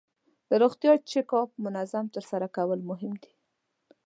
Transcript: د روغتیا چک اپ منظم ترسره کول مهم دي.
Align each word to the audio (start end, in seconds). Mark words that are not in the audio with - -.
د 0.49 0.51
روغتیا 0.61 0.93
چک 1.09 1.29
اپ 1.39 1.49
منظم 1.65 2.05
ترسره 2.15 2.47
کول 2.55 2.79
مهم 2.89 3.13
دي. 3.21 3.31